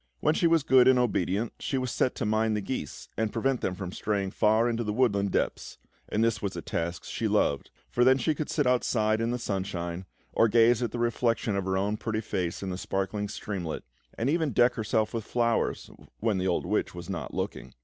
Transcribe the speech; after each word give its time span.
When 0.19 0.33
she 0.33 0.47
was 0.47 0.63
good 0.63 0.87
and 0.87 0.97
obedient, 0.97 1.53
she 1.59 1.77
was 1.77 1.91
set 1.91 2.15
to 2.15 2.25
mind 2.25 2.57
the 2.57 2.61
geese 2.61 3.07
and 3.17 3.31
prevent 3.31 3.61
them 3.61 3.75
from 3.75 3.91
straying 3.91 4.31
far 4.31 4.67
into 4.67 4.83
the 4.83 4.91
woodland 4.93 5.29
depths; 5.29 5.77
and 6.09 6.23
this 6.23 6.41
was 6.41 6.55
a 6.55 6.61
task 6.63 7.03
she 7.03 7.27
loved, 7.27 7.69
for 7.87 8.03
then 8.03 8.17
she 8.17 8.33
could 8.33 8.49
sit 8.49 8.65
outside 8.65 9.21
in 9.21 9.29
the 9.29 9.37
sunshine, 9.37 10.07
or 10.33 10.47
gaze 10.47 10.81
at 10.81 10.89
the 10.89 10.97
reflection 10.97 11.55
of 11.55 11.65
her 11.65 11.77
own 11.77 11.97
pretty 11.97 12.21
face 12.21 12.63
in 12.63 12.71
the 12.71 12.79
sparkling 12.79 13.29
streamlet, 13.29 13.83
and 14.17 14.27
even 14.27 14.53
deck 14.53 14.73
herself 14.73 15.13
with 15.13 15.23
flowers 15.23 15.91
when 16.19 16.39
the 16.39 16.47
old 16.47 16.65
witch 16.65 16.95
was 16.95 17.07
not 17.07 17.35
looking. 17.35 17.75